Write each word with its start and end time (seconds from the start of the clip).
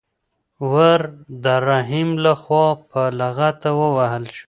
ور 0.71 1.01
د 1.43 1.45
رحیم 1.69 2.09
لخوا 2.25 2.67
په 2.91 3.01
لغته 3.19 3.69
ووهل 3.79 4.23
شو. 4.35 4.39